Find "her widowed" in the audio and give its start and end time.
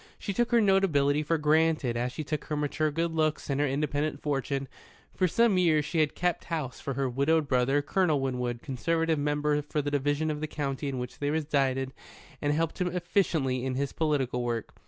6.95-7.47